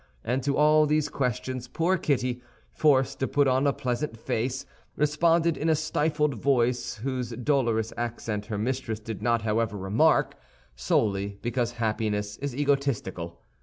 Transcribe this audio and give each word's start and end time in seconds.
And 0.23 0.41
to 0.41 0.57
all 0.57 0.87
these 0.87 1.09
questions 1.09 1.67
poor 1.67 1.95
Kitty, 1.95 2.41
forced 2.73 3.19
to 3.19 3.27
put 3.27 3.47
on 3.47 3.67
a 3.67 3.71
pleasant 3.71 4.17
face, 4.17 4.65
responded 4.95 5.55
in 5.55 5.69
a 5.69 5.75
stifled 5.75 6.33
voice 6.33 6.95
whose 6.95 7.29
dolorous 7.29 7.93
accent 7.97 8.47
her 8.47 8.57
mistress 8.57 8.99
did 8.99 9.21
not 9.21 9.43
however 9.43 9.77
remark, 9.77 10.33
solely 10.75 11.37
because 11.43 11.73
happiness 11.73 12.37
is 12.37 12.55
egotistical. 12.55 13.43